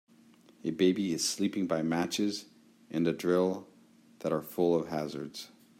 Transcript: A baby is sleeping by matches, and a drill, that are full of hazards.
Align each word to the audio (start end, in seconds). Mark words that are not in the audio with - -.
A 0.63 0.71
baby 0.71 1.13
is 1.13 1.29
sleeping 1.29 1.67
by 1.67 1.83
matches, 1.83 2.45
and 2.89 3.07
a 3.07 3.13
drill, 3.13 3.67
that 4.21 4.33
are 4.33 4.41
full 4.41 4.73
of 4.73 4.87
hazards. 4.87 5.51